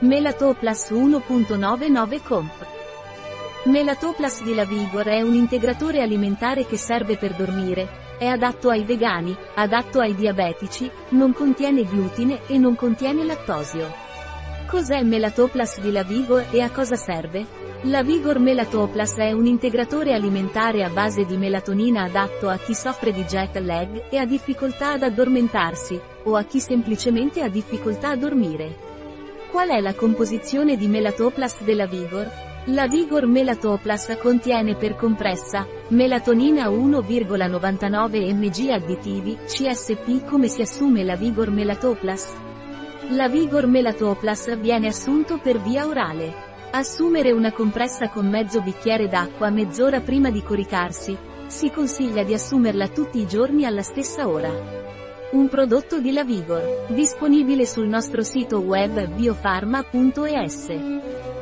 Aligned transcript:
Melatoplas 0.00 0.90
1.99 0.90 2.22
Comp. 2.22 2.52
Melatoplas 3.64 4.42
di 4.42 4.54
Lavigor 4.54 5.06
è 5.06 5.22
un 5.22 5.32
integratore 5.32 6.02
alimentare 6.02 6.66
che 6.66 6.76
serve 6.76 7.16
per 7.16 7.32
dormire, 7.32 7.88
è 8.18 8.26
adatto 8.26 8.68
ai 8.68 8.84
vegani, 8.84 9.34
adatto 9.54 10.00
ai 10.00 10.14
diabetici, 10.14 10.90
non 11.10 11.32
contiene 11.32 11.84
glutine 11.84 12.40
e 12.46 12.58
non 12.58 12.76
contiene 12.76 13.24
lattosio. 13.24 13.90
Cos'è 14.66 15.02
Melatoplas 15.02 15.80
di 15.80 15.90
Lavigor 15.90 16.44
e 16.50 16.60
a 16.60 16.68
cosa 16.70 16.96
serve? 16.96 17.46
La 17.84 18.02
Vigor 18.02 18.38
Melatoplas 18.38 19.16
è 19.16 19.32
un 19.32 19.46
integratore 19.46 20.12
alimentare 20.12 20.84
a 20.84 20.90
base 20.90 21.24
di 21.24 21.38
melatonina 21.38 22.02
adatto 22.02 22.50
a 22.50 22.58
chi 22.58 22.74
soffre 22.74 23.12
di 23.12 23.24
jet 23.24 23.56
lag 23.56 24.08
e 24.10 24.18
ha 24.18 24.26
difficoltà 24.26 24.92
ad 24.92 25.04
addormentarsi, 25.04 25.98
o 26.24 26.36
a 26.36 26.42
chi 26.42 26.60
semplicemente 26.60 27.40
ha 27.40 27.48
difficoltà 27.48 28.10
a 28.10 28.16
dormire. 28.16 28.85
Qual 29.50 29.68
è 29.68 29.80
la 29.80 29.94
composizione 29.94 30.76
di 30.76 30.88
Melatoplas 30.88 31.62
della 31.62 31.86
Vigor? 31.86 32.28
La 32.66 32.88
Vigor 32.88 33.26
Melatoplas 33.26 34.18
contiene 34.20 34.74
per 34.74 34.96
compressa, 34.96 35.66
melatonina 35.88 36.68
1,99 36.68 38.34
mg 38.34 38.70
additivi, 38.70 39.38
CSP 39.46 40.24
come 40.24 40.48
si 40.48 40.62
assume 40.62 41.04
la 41.04 41.14
Vigor 41.14 41.50
Melatoplas? 41.50 42.34
La 43.10 43.28
Vigor 43.28 43.66
Melatoplas 43.66 44.58
viene 44.58 44.88
assunto 44.88 45.38
per 45.38 45.60
via 45.60 45.86
orale. 45.86 46.34
Assumere 46.72 47.30
una 47.30 47.52
compressa 47.52 48.08
con 48.08 48.28
mezzo 48.28 48.60
bicchiere 48.60 49.06
d'acqua 49.06 49.48
mezz'ora 49.48 50.00
prima 50.00 50.30
di 50.30 50.42
coricarsi. 50.42 51.16
Si 51.46 51.70
consiglia 51.70 52.24
di 52.24 52.34
assumerla 52.34 52.88
tutti 52.88 53.20
i 53.20 53.26
giorni 53.28 53.64
alla 53.64 53.82
stessa 53.82 54.26
ora. 54.26 54.50
Un 55.28 55.48
prodotto 55.48 55.98
di 55.98 56.12
La 56.12 56.22
Vigor, 56.22 56.86
disponibile 56.88 57.66
sul 57.66 57.88
nostro 57.88 58.22
sito 58.22 58.60
web 58.60 59.08
biofarma.es. 59.08 61.35